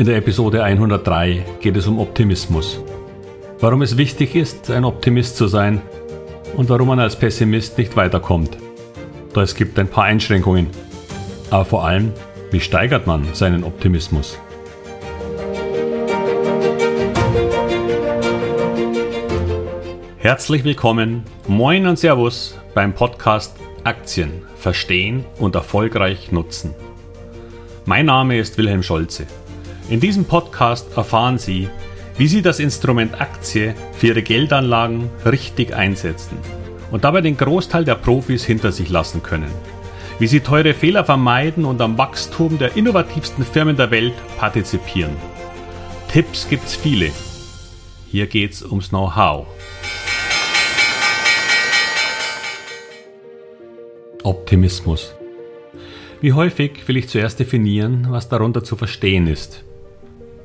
In 0.00 0.06
der 0.06 0.16
Episode 0.16 0.64
103 0.64 1.44
geht 1.60 1.76
es 1.76 1.86
um 1.86 1.98
Optimismus. 1.98 2.80
Warum 3.58 3.82
es 3.82 3.98
wichtig 3.98 4.34
ist, 4.34 4.70
ein 4.70 4.86
Optimist 4.86 5.36
zu 5.36 5.46
sein 5.46 5.82
und 6.56 6.70
warum 6.70 6.88
man 6.88 6.98
als 6.98 7.16
Pessimist 7.16 7.76
nicht 7.76 7.94
weiterkommt. 7.98 8.56
Da 9.34 9.42
es 9.42 9.54
gibt 9.54 9.78
ein 9.78 9.88
paar 9.88 10.04
Einschränkungen. 10.04 10.68
Aber 11.50 11.66
vor 11.66 11.84
allem, 11.84 12.14
wie 12.50 12.60
steigert 12.60 13.06
man 13.06 13.26
seinen 13.34 13.62
Optimismus? 13.62 14.38
Herzlich 20.16 20.64
willkommen, 20.64 21.24
moin 21.46 21.86
und 21.86 21.98
Servus 21.98 22.58
beim 22.72 22.94
Podcast 22.94 23.54
Aktien 23.84 24.44
verstehen 24.56 25.26
und 25.38 25.56
erfolgreich 25.56 26.32
nutzen. 26.32 26.74
Mein 27.84 28.06
Name 28.06 28.38
ist 28.38 28.56
Wilhelm 28.56 28.82
Scholze. 28.82 29.26
In 29.90 29.98
diesem 29.98 30.24
Podcast 30.24 30.96
erfahren 30.96 31.36
Sie, 31.36 31.68
wie 32.16 32.28
Sie 32.28 32.42
das 32.42 32.60
Instrument 32.60 33.20
Aktie 33.20 33.74
für 33.92 34.06
Ihre 34.06 34.22
Geldanlagen 34.22 35.10
richtig 35.24 35.74
einsetzen 35.74 36.38
und 36.92 37.02
dabei 37.02 37.22
den 37.22 37.36
Großteil 37.36 37.84
der 37.84 37.96
Profis 37.96 38.44
hinter 38.44 38.70
sich 38.70 38.88
lassen 38.88 39.20
können. 39.24 39.50
Wie 40.20 40.28
Sie 40.28 40.38
teure 40.38 40.74
Fehler 40.74 41.04
vermeiden 41.04 41.64
und 41.64 41.80
am 41.80 41.98
Wachstum 41.98 42.56
der 42.56 42.76
innovativsten 42.76 43.44
Firmen 43.44 43.76
der 43.76 43.90
Welt 43.90 44.14
partizipieren. 44.38 45.16
Tipps 46.06 46.48
gibt's 46.48 46.76
viele. 46.76 47.10
Hier 48.06 48.28
geht's 48.28 48.62
ums 48.62 48.90
Know-how. 48.90 49.48
Optimismus. 54.22 55.16
Wie 56.20 56.32
häufig 56.32 56.86
will 56.86 56.96
ich 56.96 57.08
zuerst 57.08 57.40
definieren, 57.40 58.06
was 58.10 58.28
darunter 58.28 58.62
zu 58.62 58.76
verstehen 58.76 59.26
ist. 59.26 59.64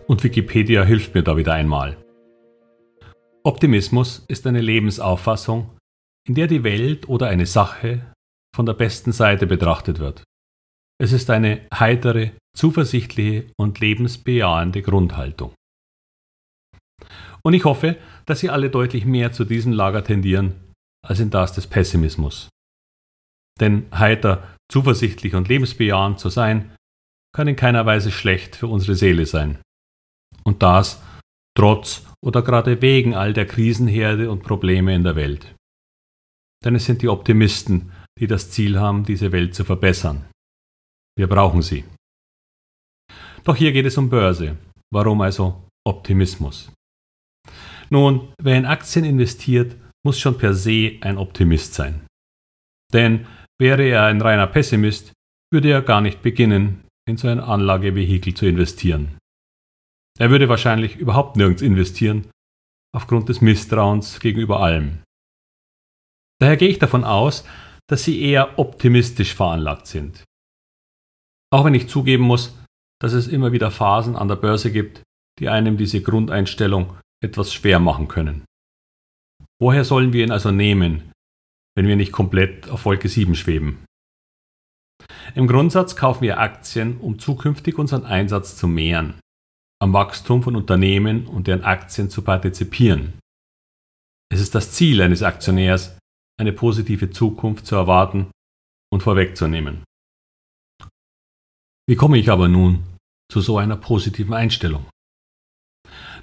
Und 0.08 0.23
Wikipedia 0.23 0.84
hilft 0.84 1.16
mir 1.16 1.23
da 1.23 1.36
wieder 1.36 1.53
einmal. 1.53 1.98
Optimismus 3.44 4.23
ist 4.28 4.45
eine 4.47 4.62
Lebensauffassung, 4.62 5.78
in 6.28 6.36
der 6.36 6.47
die 6.47 6.64
Welt 6.64 7.08
oder 7.09 7.28
eine 7.28 7.45
Sache 7.45 8.14
von 8.56 8.66
der 8.66 8.73
besten 8.73 9.12
Seite 9.12 9.47
betrachtet 9.47 10.00
wird. 10.00 10.23
Es 11.00 11.12
ist 11.12 11.30
eine 11.30 11.67
heitere, 11.73 12.31
zuversichtliche 12.56 13.47
und 13.58 13.80
lebensbejahende 13.80 14.81
Grundhaltung. 14.81 15.53
Und 17.44 17.53
ich 17.53 17.66
hoffe, 17.66 17.97
dass 18.25 18.40
Sie 18.40 18.50
alle 18.50 18.69
deutlich 18.69 19.06
mehr 19.06 19.31
zu 19.31 19.44
diesem 19.44 19.73
Lager 19.73 20.03
tendieren 20.03 20.53
als 21.06 21.19
in 21.19 21.30
das 21.30 21.53
des 21.53 21.67
Pessimismus. 21.67 22.50
Denn 23.59 23.86
heiter, 23.94 24.56
zuversichtlich 24.72 25.36
und 25.36 25.47
lebensbejahend 25.47 26.19
zu 26.19 26.30
sein, 26.30 26.75
kann 27.36 27.47
in 27.47 27.56
keiner 27.56 27.86
Weise 27.86 28.12
schlecht 28.12 28.56
für 28.56 28.67
unsere 28.67 28.95
Seele 28.95 29.25
sein. 29.25 29.59
Und 30.46 30.62
das 30.62 31.02
trotz 31.58 32.06
oder 32.24 32.42
gerade 32.42 32.82
wegen 32.82 33.16
all 33.16 33.34
der 33.34 33.46
Krisenherde 33.46 34.30
und 34.30 34.44
Probleme 34.44 34.94
in 34.94 35.04
der 35.04 35.16
Welt. 35.16 35.56
Denn 36.64 36.76
es 36.76 36.86
sind 36.86 37.02
die 37.02 37.10
Optimisten, 37.10 37.92
die 38.20 38.28
das 38.28 38.52
Ziel 38.52 38.80
haben, 38.80 39.04
diese 39.04 39.32
Welt 39.32 39.56
zu 39.56 39.64
verbessern. 39.64 40.26
Wir 41.18 41.28
brauchen 41.28 41.62
sie. 41.62 41.86
Doch 43.44 43.56
hier 43.56 43.72
geht 43.72 43.86
es 43.86 43.98
um 43.98 44.10
Börse. 44.10 44.58
Warum 44.92 45.22
also 45.22 45.64
Optimismus? 45.86 46.72
Nun, 47.90 48.34
wer 48.42 48.58
in 48.58 48.66
Aktien 48.66 49.06
investiert, 49.06 49.76
muss 50.04 50.20
schon 50.20 50.38
per 50.38 50.54
se 50.54 50.98
ein 51.02 51.18
Optimist 51.18 51.74
sein. 51.76 52.08
Denn 52.92 53.28
wäre 53.59 53.84
er 53.84 54.06
ein 54.06 54.22
reiner 54.22 54.48
Pessimist, 54.48 55.14
würde 55.52 55.70
er 55.70 55.82
gar 55.82 56.02
nicht 56.02 56.22
beginnen, 56.22 56.86
in 57.08 57.18
so 57.18 57.28
ein 57.28 57.40
Anlagevehikel 57.40 58.34
zu 58.34 58.48
investieren. 58.48 59.18
Er 60.18 60.30
würde 60.30 60.48
wahrscheinlich 60.48 60.96
überhaupt 60.96 61.36
nirgends 61.36 61.62
investieren, 61.62 62.31
aufgrund 62.96 63.28
des 63.28 63.42
Misstrauens 63.42 64.20
gegenüber 64.20 64.62
allem. 64.62 65.03
Daher 66.40 66.58
gehe 66.58 66.70
ich 66.70 66.80
davon 66.80 67.03
aus, 67.03 67.46
dass 67.88 68.03
Sie 68.03 68.22
eher 68.22 68.58
optimistisch 68.58 69.36
veranlagt 69.36 69.88
sind. 69.88 70.24
Auch 71.52 71.66
wenn 71.66 71.74
ich 71.74 71.90
zugeben 71.90 72.24
muss, 72.24 72.58
dass 73.02 73.14
es 73.14 73.28
immer 73.28 73.52
wieder 73.52 73.72
Phasen 73.72 74.16
an 74.16 74.30
der 74.30 74.38
Börse 74.38 74.72
gibt, 74.72 75.04
die 75.40 75.50
einem 75.50 75.78
diese 75.78 76.02
Grundeinstellung 76.02 76.98
etwas 77.22 77.54
schwer 77.54 77.80
machen 77.80 78.08
können. 78.08 78.46
Woher 79.62 79.84
sollen 79.84 80.14
wir 80.14 80.24
ihn 80.24 80.31
also 80.31 80.52
nehmen, 80.52 81.12
wenn 81.75 81.88
wir 81.88 81.98
nicht 81.98 82.14
komplett 82.14 82.70
auf 82.70 82.86
Wolke 82.86 83.09
7 83.09 83.36
schweben? 83.36 83.86
Im 85.34 85.48
Grundsatz 85.48 85.96
kaufen 85.96 86.22
wir 86.22 86.40
Aktien, 86.40 86.98
um 87.00 87.20
zukünftig 87.20 87.78
unseren 87.78 88.06
Einsatz 88.06 88.56
zu 88.56 88.68
mehren 88.68 89.20
am 89.81 89.94
Wachstum 89.94 90.44
von 90.44 90.56
Unternehmen 90.56 91.28
und 91.28 91.47
deren 91.47 91.63
Aktien 91.63 92.09
zu 92.09 92.22
partizipieren. 92.22 93.19
Es 94.31 94.40
ist 94.40 94.56
das 94.56 94.72
Ziel 94.72 95.02
eines 95.02 95.24
Aktionärs, 95.24 95.97
eine 96.40 96.53
positive 96.53 97.12
Zukunft 97.12 97.66
zu 97.66 97.75
erwarten 97.75 98.31
und 98.91 99.03
vorwegzunehmen. 99.03 99.84
Wie 101.88 101.96
komme 101.96 102.18
ich 102.18 102.30
aber 102.30 102.47
nun 102.47 102.84
zu 103.31 103.41
so 103.41 103.58
einer 103.58 103.78
positiven 103.78 104.34
Einstellung? 104.34 104.86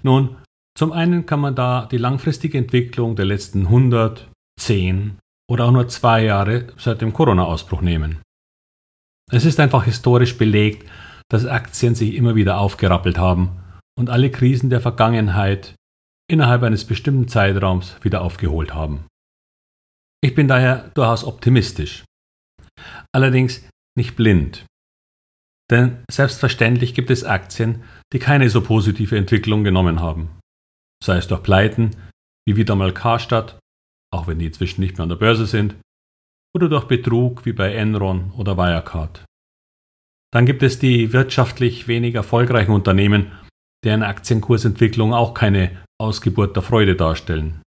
Nun, 0.02 0.36
zum 0.76 0.92
einen 0.92 1.26
kann 1.26 1.40
man 1.40 1.54
da 1.54 1.86
die 1.86 1.98
langfristige 1.98 2.58
Entwicklung 2.58 3.14
der 3.14 3.26
letzten 3.26 3.66
100, 3.66 4.28
10 4.58 5.18
oder 5.48 5.66
auch 5.66 5.72
nur 5.72 5.88
zwei 5.88 6.24
Jahre 6.24 6.72
seit 6.78 7.00
dem 7.00 7.12
Corona-Ausbruch 7.12 7.82
nehmen. 7.82 8.22
Es 9.30 9.44
ist 9.44 9.60
einfach 9.60 9.84
historisch 9.84 10.36
belegt, 10.36 10.88
dass 11.28 11.46
Aktien 11.46 11.94
sich 11.94 12.14
immer 12.14 12.34
wieder 12.34 12.58
aufgerappelt 12.58 13.18
haben 13.18 13.62
und 13.98 14.10
alle 14.10 14.30
Krisen 14.30 14.70
der 14.70 14.80
Vergangenheit 14.80 15.74
innerhalb 16.30 16.62
eines 16.62 16.84
bestimmten 16.84 17.28
Zeitraums 17.28 17.96
wieder 18.02 18.22
aufgeholt 18.22 18.74
haben. 18.74 19.06
Ich 20.22 20.34
bin 20.34 20.48
daher 20.48 20.90
durchaus 20.94 21.24
optimistisch. 21.24 22.04
Allerdings 23.12 23.68
nicht 23.96 24.16
blind. 24.16 24.64
Denn 25.70 26.04
selbstverständlich 26.10 26.94
gibt 26.94 27.10
es 27.10 27.24
Aktien, 27.24 27.82
die 28.12 28.18
keine 28.18 28.48
so 28.50 28.60
positive 28.60 29.16
Entwicklung 29.16 29.64
genommen 29.64 30.00
haben. 30.00 30.30
Sei 31.02 31.16
es 31.16 31.28
durch 31.28 31.42
Pleiten, 31.42 31.96
wie 32.46 32.56
wieder 32.56 32.76
mal 32.76 32.92
Karstadt, 32.92 33.58
auch 34.12 34.26
wenn 34.26 34.38
die 34.38 34.46
inzwischen 34.46 34.80
nicht 34.80 34.96
mehr 34.96 35.04
an 35.04 35.08
der 35.08 35.16
Börse 35.16 35.46
sind, 35.46 35.76
oder 36.54 36.68
durch 36.68 36.84
Betrug 36.84 37.44
wie 37.46 37.52
bei 37.52 37.74
Enron 37.74 38.32
oder 38.32 38.56
Wirecard. 38.56 39.24
Dann 40.32 40.46
gibt 40.46 40.62
es 40.62 40.78
die 40.78 41.12
wirtschaftlich 41.12 41.88
wenig 41.88 42.14
erfolgreichen 42.14 42.72
Unternehmen, 42.72 43.32
deren 43.84 44.02
Aktienkursentwicklung 44.02 45.12
auch 45.12 45.34
keine 45.34 45.82
Ausgeburt 46.00 46.56
der 46.56 46.62
Freude 46.62 46.96
darstellen. 46.96 47.60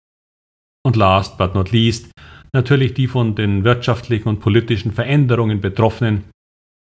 Und 0.83 0.95
last 0.95 1.37
but 1.37 1.53
not 1.53 1.71
least 1.71 2.11
natürlich 2.53 2.93
die 2.93 3.07
von 3.07 3.35
den 3.35 3.63
wirtschaftlichen 3.63 4.29
und 4.29 4.39
politischen 4.39 4.91
Veränderungen 4.91 5.61
Betroffenen, 5.61 6.23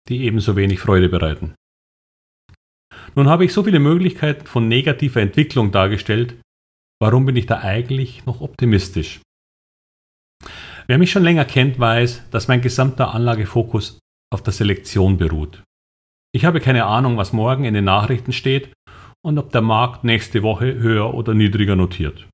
die 0.08 0.24
ebenso 0.24 0.54
wenig 0.54 0.80
Freude 0.80 1.08
bereiten. 1.08 1.54
Nun 3.14 3.28
habe 3.28 3.44
ich 3.44 3.52
so 3.52 3.64
viele 3.64 3.78
Möglichkeiten 3.78 4.46
von 4.46 4.68
negativer 4.68 5.20
Entwicklung 5.20 5.72
dargestellt, 5.72 6.36
warum 7.00 7.26
bin 7.26 7.36
ich 7.36 7.46
da 7.46 7.60
eigentlich 7.60 8.26
noch 8.26 8.40
optimistisch? 8.40 9.20
Wer 10.86 10.98
mich 10.98 11.10
schon 11.10 11.24
länger 11.24 11.44
kennt, 11.44 11.80
weiß, 11.80 12.30
dass 12.30 12.48
mein 12.48 12.60
gesamter 12.60 13.14
Anlagefokus 13.14 13.98
auf 14.32 14.42
der 14.42 14.52
Selektion 14.52 15.16
beruht. 15.18 15.62
Ich 16.34 16.44
habe 16.44 16.60
keine 16.60 16.84
Ahnung, 16.84 17.16
was 17.16 17.32
morgen 17.32 17.64
in 17.64 17.74
den 17.74 17.84
Nachrichten 17.84 18.32
steht 18.32 18.72
und 19.24 19.38
ob 19.38 19.52
der 19.52 19.62
Markt 19.62 20.04
nächste 20.04 20.42
Woche 20.42 20.74
höher 20.74 21.14
oder 21.14 21.34
niedriger 21.34 21.76
notiert. 21.76 22.28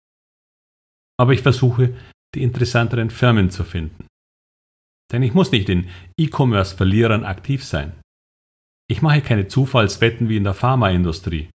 Aber 1.19 1.33
ich 1.33 1.43
versuche, 1.43 1.97
die 2.35 2.43
interessanteren 2.43 3.11
Firmen 3.11 3.51
zu 3.51 3.65
finden. 3.65 4.07
Denn 5.13 5.23
ich 5.23 5.35
muss 5.35 5.53
nicht 5.53 5.69
in 5.69 5.91
E-Commerce-Verlierern 6.19 7.25
aktiv 7.25 7.65
sein. 7.65 7.93
Ich 8.91 9.03
mache 9.03 9.21
keine 9.21 9.47
Zufallswetten 9.47 10.29
wie 10.29 10.39
in 10.39 10.45
der 10.45 10.55
Pharmaindustrie. 10.55 11.51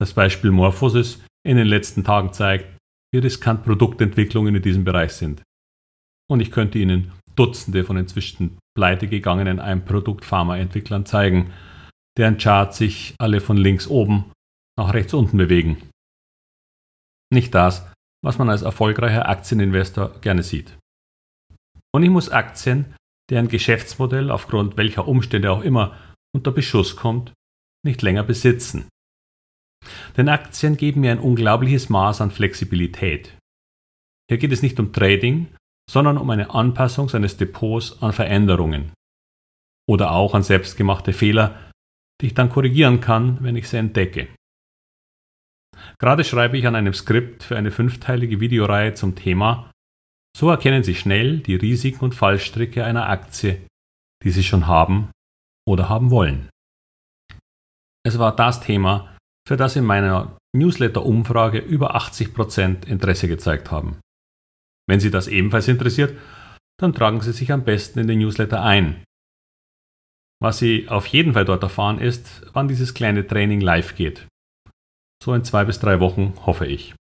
Das 0.00 0.12
Beispiel 0.12 0.50
Morphosis 0.50 1.24
in 1.44 1.56
den 1.56 1.66
letzten 1.66 2.04
Tagen 2.04 2.32
zeigt, 2.32 2.78
wie 3.12 3.18
riskant 3.18 3.64
Produktentwicklungen 3.64 4.54
in 4.54 4.62
diesem 4.62 4.84
Bereich 4.84 5.12
sind. 5.12 5.42
Und 6.30 6.40
ich 6.40 6.50
könnte 6.50 6.78
Ihnen 6.78 7.12
Dutzende 7.38 7.84
von 7.84 7.96
inzwischen 7.96 8.58
pleitegegangenen 8.76 9.60
Ein-Produkt-Pharmaentwicklern 9.60 11.06
zeigen, 11.06 11.52
deren 12.16 12.38
Charts 12.38 12.78
sich 12.78 13.14
alle 13.18 13.40
von 13.40 13.56
links 13.56 13.86
oben 13.86 14.32
nach 14.78 14.92
rechts 14.92 15.14
unten 15.14 15.36
bewegen. 15.36 15.90
Nicht 17.32 17.54
das, 17.54 17.90
was 18.24 18.38
man 18.38 18.50
als 18.50 18.62
erfolgreicher 18.62 19.28
Aktieninvestor 19.28 20.20
gerne 20.20 20.42
sieht. 20.42 20.76
Und 21.94 22.02
ich 22.02 22.10
muss 22.10 22.28
Aktien, 22.28 22.94
deren 23.30 23.48
Geschäftsmodell 23.48 24.30
aufgrund 24.30 24.76
welcher 24.76 25.06
Umstände 25.06 25.52
auch 25.52 25.62
immer 25.62 25.96
unter 26.34 26.50
Beschuss 26.50 26.96
kommt, 26.96 27.32
nicht 27.84 28.02
länger 28.02 28.24
besitzen. 28.24 28.88
Denn 30.16 30.28
Aktien 30.28 30.76
geben 30.76 31.02
mir 31.02 31.12
ein 31.12 31.20
unglaubliches 31.20 31.88
Maß 31.88 32.20
an 32.20 32.30
Flexibilität. 32.30 33.36
Hier 34.28 34.38
geht 34.38 34.52
es 34.52 34.62
nicht 34.62 34.78
um 34.80 34.92
Trading, 34.92 35.46
sondern 35.88 36.18
um 36.18 36.28
eine 36.30 36.50
Anpassung 36.50 37.08
seines 37.08 37.36
Depots 37.36 38.02
an 38.02 38.12
Veränderungen 38.12 38.92
oder 39.88 40.12
auch 40.12 40.34
an 40.34 40.42
selbstgemachte 40.42 41.12
Fehler, 41.12 41.72
die 42.20 42.26
ich 42.26 42.34
dann 42.34 42.50
korrigieren 42.50 43.00
kann, 43.00 43.42
wenn 43.42 43.56
ich 43.56 43.68
sie 43.68 43.78
entdecke. 43.78 44.28
Gerade 45.98 46.24
schreibe 46.24 46.58
ich 46.58 46.66
an 46.66 46.74
einem 46.74 46.92
Skript 46.92 47.42
für 47.42 47.56
eine 47.56 47.70
fünfteilige 47.70 48.40
Videoreihe 48.40 48.94
zum 48.94 49.14
Thema 49.14 49.70
So 50.36 50.50
erkennen 50.50 50.82
Sie 50.82 50.94
schnell 50.94 51.38
die 51.38 51.54
Risiken 51.54 52.04
und 52.04 52.14
Fallstricke 52.14 52.84
einer 52.84 53.08
Aktie, 53.08 53.66
die 54.24 54.30
Sie 54.30 54.44
schon 54.44 54.66
haben 54.66 55.10
oder 55.66 55.88
haben 55.88 56.10
wollen. 56.10 56.50
Es 58.04 58.18
war 58.18 58.34
das 58.34 58.60
Thema, 58.60 59.16
für 59.46 59.56
das 59.56 59.76
in 59.76 59.84
meiner 59.84 60.36
Newsletter-Umfrage 60.54 61.58
über 61.58 61.96
80% 61.96 62.86
Interesse 62.86 63.28
gezeigt 63.28 63.70
haben. 63.70 63.98
Wenn 64.88 65.00
Sie 65.00 65.10
das 65.10 65.28
ebenfalls 65.28 65.68
interessiert, 65.68 66.18
dann 66.80 66.94
tragen 66.94 67.20
Sie 67.20 67.32
sich 67.32 67.52
am 67.52 67.64
besten 67.64 67.98
in 67.98 68.06
den 68.06 68.20
Newsletter 68.20 68.62
ein. 68.62 69.04
Was 70.40 70.58
Sie 70.58 70.88
auf 70.88 71.06
jeden 71.06 71.34
Fall 71.34 71.44
dort 71.44 71.62
erfahren 71.62 71.98
ist, 71.98 72.46
wann 72.52 72.68
dieses 72.68 72.94
kleine 72.94 73.26
Training 73.26 73.60
live 73.60 73.94
geht. 73.96 74.26
So 75.22 75.34
in 75.34 75.44
zwei 75.44 75.64
bis 75.64 75.80
drei 75.80 76.00
Wochen 76.00 76.34
hoffe 76.46 76.66
ich. 76.66 76.94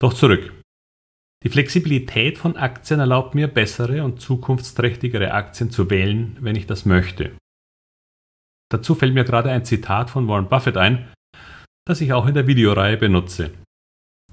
Doch 0.00 0.14
zurück. 0.14 0.52
Die 1.44 1.50
Flexibilität 1.50 2.38
von 2.38 2.56
Aktien 2.56 3.00
erlaubt 3.00 3.34
mir, 3.34 3.48
bessere 3.48 4.02
und 4.02 4.20
zukunftsträchtigere 4.20 5.32
Aktien 5.32 5.70
zu 5.70 5.90
wählen, 5.90 6.38
wenn 6.40 6.56
ich 6.56 6.66
das 6.66 6.86
möchte. 6.86 7.36
Dazu 8.72 8.94
fällt 8.94 9.12
mir 9.12 9.24
gerade 9.24 9.50
ein 9.50 9.66
Zitat 9.66 10.08
von 10.08 10.26
Warren 10.26 10.48
Buffett 10.48 10.78
ein, 10.78 11.12
das 11.86 12.00
ich 12.00 12.14
auch 12.14 12.26
in 12.26 12.34
der 12.34 12.46
Videoreihe 12.46 12.96
benutze. 12.96 13.52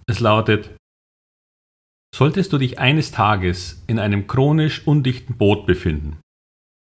Es 0.07 0.21
lautet, 0.21 0.71
Solltest 2.13 2.51
du 2.51 2.57
dich 2.57 2.77
eines 2.79 3.11
Tages 3.11 3.83
in 3.87 3.97
einem 3.97 4.27
chronisch 4.27 4.85
undichten 4.85 5.37
Boot 5.37 5.65
befinden, 5.65 6.19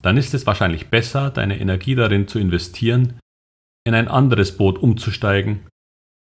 dann 0.02 0.18
ist 0.18 0.34
es 0.34 0.48
wahrscheinlich 0.48 0.88
besser, 0.88 1.30
deine 1.30 1.60
Energie 1.60 1.96
darin 1.96 2.28
zu 2.28 2.40
investieren, 2.40 3.20
in 3.86 3.94
ein 3.94 4.08
anderes 4.08 4.58
Boot 4.58 4.80
umzusteigen, 4.80 5.68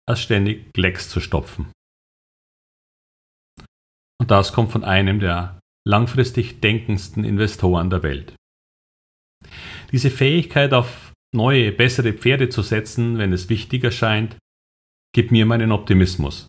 als 0.07 0.21
ständig 0.21 0.77
Lecks 0.77 1.09
zu 1.09 1.21
stopfen. 1.21 1.73
Und 4.21 4.31
das 4.31 4.53
kommt 4.53 4.71
von 4.71 4.85
einem 4.85 5.19
der 5.19 5.59
langfristig 5.87 6.61
denkendsten 6.61 7.25
Investoren 7.25 7.91
der 7.91 8.03
Welt. 8.03 8.35
Diese 9.93 10.11
Fähigkeit, 10.11 10.73
auf 10.73 11.13
neue, 11.35 11.73
bessere 11.73 12.13
Pferde 12.13 12.49
zu 12.49 12.63
setzen, 12.63 13.19
wenn 13.19 13.33
es 13.33 13.49
wichtig 13.49 13.85
erscheint, 13.85 14.37
gibt 15.15 15.31
mir 15.31 15.47
meinen 15.47 15.73
Optimismus. 15.73 16.47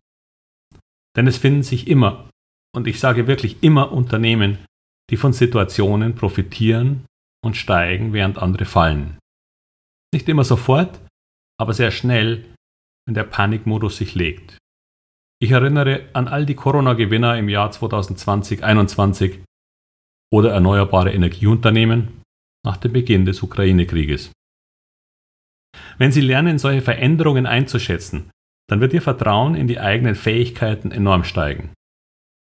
Denn 1.15 1.27
es 1.27 1.37
finden 1.37 1.63
sich 1.63 1.87
immer, 1.87 2.29
und 2.75 2.87
ich 2.87 2.99
sage 2.99 3.27
wirklich 3.27 3.63
immer 3.63 3.91
Unternehmen, 3.91 4.65
die 5.09 5.17
von 5.17 5.33
Situationen 5.33 6.15
profitieren 6.15 7.05
und 7.43 7.55
steigen, 7.55 8.11
während 8.11 8.37
andere 8.37 8.65
fallen. 8.65 9.17
Nicht 10.13 10.27
immer 10.27 10.43
sofort, 10.43 10.99
aber 11.59 11.73
sehr 11.73 11.91
schnell, 11.91 12.45
wenn 13.05 13.13
der 13.13 13.23
Panikmodus 13.23 13.97
sich 13.97 14.15
legt. 14.15 14.57
Ich 15.41 15.51
erinnere 15.51 16.09
an 16.13 16.27
all 16.27 16.45
die 16.45 16.55
Corona-Gewinner 16.55 17.37
im 17.37 17.49
Jahr 17.49 17.71
2020-21 17.71 19.43
oder 20.33 20.51
erneuerbare 20.51 21.13
Energieunternehmen 21.13 22.21
nach 22.65 22.77
dem 22.77 22.93
Beginn 22.93 23.25
des 23.25 23.43
Ukraine-Krieges. 23.43 24.31
Wenn 25.97 26.11
Sie 26.11 26.21
lernen, 26.21 26.57
solche 26.57 26.81
Veränderungen 26.81 27.45
einzuschätzen, 27.45 28.31
dann 28.67 28.81
wird 28.81 28.93
Ihr 28.93 29.01
Vertrauen 29.01 29.55
in 29.55 29.67
die 29.67 29.79
eigenen 29.79 30.15
Fähigkeiten 30.15 30.91
enorm 30.91 31.23
steigen. 31.23 31.73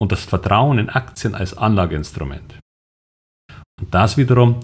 Und 0.02 0.12
das 0.12 0.26
Vertrauen 0.26 0.80
in 0.80 0.90
Aktien 0.90 1.36
als 1.36 1.56
Anlageinstrument. 1.56 2.60
Und 3.80 3.94
das 3.94 4.18
wiederum 4.18 4.60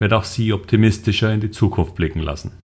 wird 0.00 0.12
auch 0.12 0.24
Sie 0.24 0.52
optimistischer 0.52 1.32
in 1.32 1.40
die 1.40 1.50
Zukunft 1.50 1.94
blicken 1.94 2.20
lassen. 2.20 2.58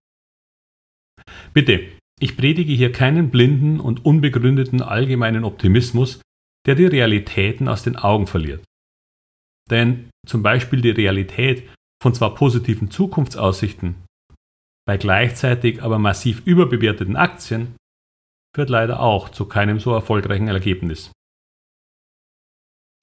Bitte, 1.53 1.87
ich 2.19 2.37
predige 2.37 2.73
hier 2.73 2.91
keinen 2.91 3.29
blinden 3.29 3.79
und 3.79 4.05
unbegründeten 4.05 4.81
allgemeinen 4.81 5.43
Optimismus, 5.43 6.21
der 6.67 6.75
die 6.75 6.85
Realitäten 6.85 7.67
aus 7.67 7.83
den 7.83 7.95
Augen 7.95 8.27
verliert. 8.27 8.63
Denn 9.69 10.09
zum 10.27 10.43
Beispiel 10.43 10.81
die 10.81 10.91
Realität 10.91 11.67
von 12.01 12.13
zwar 12.13 12.35
positiven 12.35 12.91
Zukunftsaussichten, 12.91 13.95
bei 14.85 14.97
gleichzeitig 14.97 15.81
aber 15.81 15.99
massiv 15.99 16.45
überbewerteten 16.45 17.15
Aktien, 17.15 17.75
führt 18.55 18.69
leider 18.69 18.99
auch 18.99 19.29
zu 19.29 19.45
keinem 19.45 19.79
so 19.79 19.93
erfolgreichen 19.93 20.47
Ergebnis. 20.47 21.11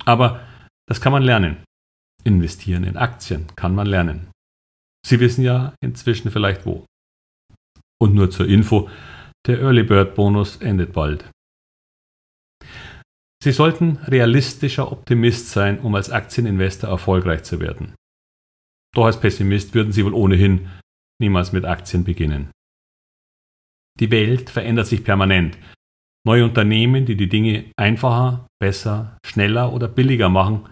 Aber 0.04 0.46
das 0.86 1.00
kann 1.00 1.12
man 1.12 1.22
lernen. 1.22 1.64
Investieren 2.24 2.84
in 2.84 2.96
Aktien 2.96 3.46
kann 3.56 3.74
man 3.74 3.86
lernen. 3.86 4.30
Sie 5.06 5.20
wissen 5.20 5.42
ja 5.42 5.74
inzwischen 5.80 6.30
vielleicht 6.30 6.66
wo. 6.66 6.84
Und 8.00 8.14
nur 8.14 8.30
zur 8.30 8.46
Info, 8.46 8.90
der 9.46 9.60
Early 9.60 9.82
Bird 9.82 10.14
Bonus 10.14 10.56
endet 10.56 10.92
bald. 10.92 11.30
Sie 13.42 13.52
sollten 13.52 13.96
realistischer 13.98 14.90
Optimist 14.90 15.50
sein, 15.50 15.78
um 15.80 15.94
als 15.94 16.10
Aktieninvestor 16.10 16.90
erfolgreich 16.90 17.44
zu 17.44 17.60
werden. 17.60 17.94
Doch 18.94 19.06
als 19.06 19.20
Pessimist 19.20 19.74
würden 19.74 19.92
Sie 19.92 20.04
wohl 20.04 20.14
ohnehin 20.14 20.68
niemals 21.20 21.52
mit 21.52 21.64
Aktien 21.64 22.04
beginnen. 22.04 22.50
Die 24.00 24.10
Welt 24.10 24.50
verändert 24.50 24.86
sich 24.86 25.04
permanent. 25.04 25.58
Neue 26.26 26.44
Unternehmen, 26.44 27.06
die 27.06 27.16
die 27.16 27.28
Dinge 27.28 27.72
einfacher, 27.76 28.46
besser, 28.60 29.18
schneller 29.24 29.72
oder 29.72 29.88
billiger 29.88 30.28
machen, 30.28 30.68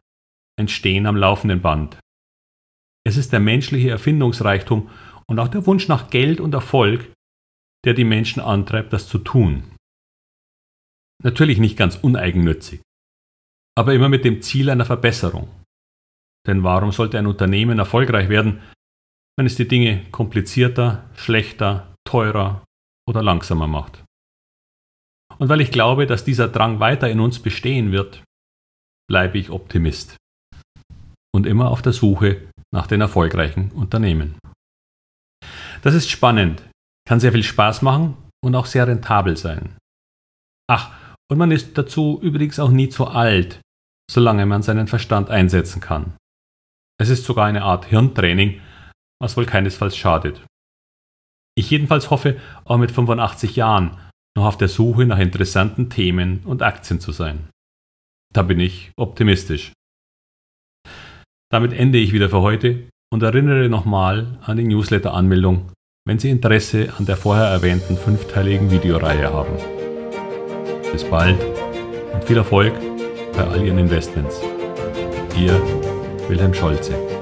entstehen 0.59 1.07
am 1.07 1.17
laufenden 1.17 1.61
Band. 1.61 1.99
Es 3.07 3.17
ist 3.17 3.33
der 3.33 3.41
menschliche 3.41 3.91
Erfindungsreichtum 3.91 4.91
und 5.29 5.39
auch 5.39 5.49
der 5.49 5.67
Wunsch 5.67 5.89
nach 5.89 6.11
Geld 6.11 6.41
und 6.41 6.55
Erfolg, 6.55 7.13
der 7.85 7.95
die 7.95 8.05
Menschen 8.05 8.41
antreibt, 8.41 8.93
das 8.93 9.09
zu 9.09 9.19
tun. 9.19 9.75
Natürlich 11.23 11.59
nicht 11.59 11.77
ganz 11.77 11.97
uneigennützig, 11.97 12.81
aber 13.77 13.95
immer 13.95 14.09
mit 14.09 14.25
dem 14.25 14.43
Ziel 14.43 14.71
einer 14.71 14.85
Verbesserung. 14.85 15.49
Denn 16.47 16.63
warum 16.63 16.93
sollte 16.93 17.19
ein 17.19 17.27
Unternehmen 17.27 17.79
erfolgreich 17.79 18.29
werden, 18.29 18.61
wenn 19.37 19.47
es 19.47 19.57
die 19.57 19.69
Dinge 19.69 20.05
komplizierter, 20.11 21.09
schlechter, 21.15 21.95
teurer 22.05 22.65
oder 23.09 23.23
langsamer 23.23 23.67
macht? 23.67 24.05
Und 25.39 25.49
weil 25.49 25.61
ich 25.61 25.71
glaube, 25.71 26.07
dass 26.07 26.25
dieser 26.25 26.49
Drang 26.49 26.81
weiter 26.81 27.11
in 27.11 27.21
uns 27.21 27.41
bestehen 27.41 27.93
wird, 27.93 28.23
bleibe 29.09 29.39
ich 29.39 29.51
Optimist 29.51 30.17
und 31.35 31.47
immer 31.47 31.71
auf 31.71 31.83
der 31.83 31.93
Suche 31.93 32.49
nach 32.73 32.87
den 32.87 33.01
erfolgreichen 33.01 33.71
Unternehmen. 33.73 34.39
Das 35.83 35.95
ist 35.95 36.11
spannend, 36.11 36.63
kann 37.07 37.21
sehr 37.21 37.33
viel 37.33 37.43
Spaß 37.43 37.83
machen 37.83 38.17
und 38.43 38.55
auch 38.55 38.67
sehr 38.67 38.87
rentabel 38.89 39.37
sein. 39.37 39.77
Ach, 40.69 40.93
und 41.31 41.39
man 41.39 41.51
ist 41.51 41.77
dazu 41.77 42.19
übrigens 42.23 42.59
auch 42.59 42.71
nie 42.71 42.89
zu 42.89 43.07
alt, 43.07 43.61
solange 44.11 44.47
man 44.47 44.63
seinen 44.63 44.89
Verstand 44.89 45.31
einsetzen 45.31 45.81
kann. 45.81 46.17
Es 46.99 47.09
ist 47.09 47.25
sogar 47.25 47.47
eine 47.47 47.63
Art 47.63 47.85
Hirntraining, 47.85 48.61
was 49.21 49.37
wohl 49.37 49.47
keinesfalls 49.47 49.97
schadet. 49.97 50.45
Ich 51.57 51.71
jedenfalls 51.71 52.11
hoffe, 52.11 52.39
auch 52.65 52.77
mit 52.77 52.91
85 52.91 53.57
Jahren 53.57 53.97
noch 54.37 54.45
auf 54.45 54.59
der 54.59 54.69
Suche 54.69 55.07
nach 55.07 55.19
interessanten 55.19 55.89
Themen 55.89 56.41
und 56.45 56.63
Aktien 56.63 57.01
zu 57.01 57.13
sein. 57.13 57.49
Da 58.33 58.43
bin 58.43 58.61
ich 58.61 58.93
optimistisch. 58.97 59.73
Damit 61.51 61.73
ende 61.73 61.99
ich 61.99 62.13
wieder 62.13 62.29
für 62.29 62.43
heute 62.43 62.89
und 63.11 63.23
erinnere 63.23 63.69
nochmal 63.69 64.39
an 64.43 64.59
die 64.59 64.65
Newsletter-Anmeldung 64.65 65.71
wenn 66.07 66.21
Sie 66.21 66.31
Interesse 66.31 66.89
an 66.97 67.05
der 67.05 67.17
vorher 67.17 67.47
erwähnten 67.47 67.97
fünfteiligen 67.97 68.71
Videoreihe 68.71 69.33
haben. 69.33 69.57
Bis 70.93 71.03
bald 71.05 71.37
und 72.15 72.25
viel 72.25 72.37
Erfolg 72.37 72.73
bei 73.37 73.45
all 73.45 73.67
Ihren 73.67 73.79
Investments. 73.79 74.41
Ihr 75.37 75.61
Wilhelm 76.29 76.55
Scholze. 76.55 77.16